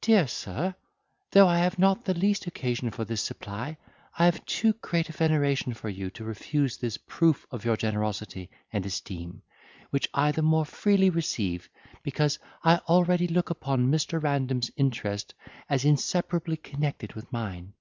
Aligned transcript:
"Dear 0.00 0.28
sir, 0.28 0.76
though 1.32 1.48
I 1.48 1.58
have 1.58 1.80
not 1.80 2.04
the 2.04 2.14
least 2.14 2.46
occasion 2.46 2.92
for 2.92 3.04
this 3.04 3.20
supply, 3.20 3.76
I 4.16 4.24
have 4.24 4.46
too 4.46 4.74
great 4.74 5.08
a 5.08 5.12
veneration 5.12 5.74
for 5.74 5.88
you 5.88 6.10
to 6.10 6.22
refuse 6.22 6.76
this 6.76 6.96
proof 6.96 7.44
of 7.50 7.64
your 7.64 7.76
generosity 7.76 8.50
and 8.72 8.86
esteem, 8.86 9.42
which 9.90 10.08
I 10.14 10.30
the 10.30 10.42
more 10.42 10.64
freely 10.64 11.10
receive, 11.10 11.68
because 12.04 12.38
I 12.62 12.76
already 12.88 13.26
look 13.26 13.50
upon 13.50 13.90
Mr. 13.90 14.22
Random's 14.22 14.70
interest 14.76 15.34
as 15.68 15.84
inseparably 15.84 16.58
connected 16.58 17.14
with 17.14 17.32
mine." 17.32 17.72